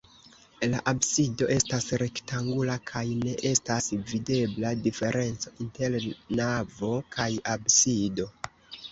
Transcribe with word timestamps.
La 0.69 0.77
absido 0.91 1.47
estas 1.55 1.83
rektangula 2.03 2.77
kaj 2.91 3.03
ne 3.19 3.33
estas 3.49 3.89
videbla 4.11 4.71
diferenco 4.87 5.53
inter 5.65 5.97
navo 6.39 6.89
kaj 7.17 7.29
absido. 7.57 8.27